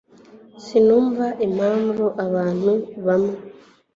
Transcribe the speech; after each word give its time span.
sinumva 0.65 1.25
impamvu 1.47 2.03
abantu 2.25 2.71
bamwe 3.05 3.35